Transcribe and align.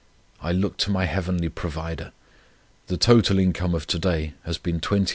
I 0.41 0.51
look 0.51 0.77
to 0.77 0.89
my 0.89 1.05
heavenly 1.05 1.47
Provider. 1.47 2.11
The 2.87 2.97
total 2.97 3.37
income 3.37 3.75
of 3.75 3.85
to 3.85 3.99
day 3.99 4.33
has 4.45 4.57
been 4.57 4.79
£28 4.79 5.01
5s. 5.03 5.09